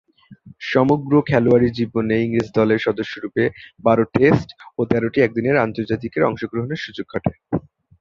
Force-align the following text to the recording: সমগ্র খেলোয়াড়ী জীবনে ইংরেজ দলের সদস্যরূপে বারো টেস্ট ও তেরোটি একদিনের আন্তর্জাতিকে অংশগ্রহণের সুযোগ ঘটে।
সমগ্র 0.71 1.13
খেলোয়াড়ী 1.29 1.69
জীবনে 1.77 2.15
ইংরেজ 2.25 2.47
দলের 2.57 2.79
সদস্যরূপে 2.87 3.43
বারো 3.83 4.03
টেস্ট 4.15 4.47
ও 4.77 4.91
তেরোটি 4.91 5.19
একদিনের 5.21 5.55
আন্তর্জাতিকে 5.65 6.19
অংশগ্রহণের 6.29 6.83
সুযোগ 6.85 7.05
ঘটে। 7.13 7.33